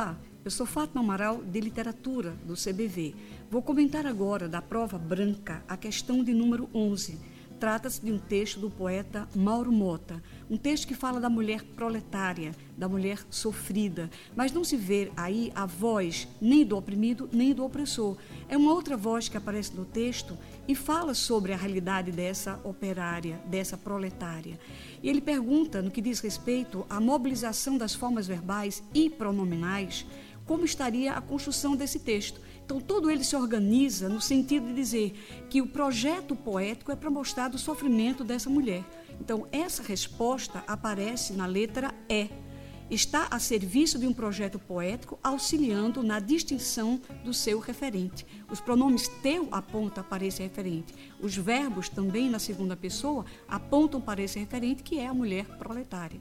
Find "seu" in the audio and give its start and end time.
47.34-47.58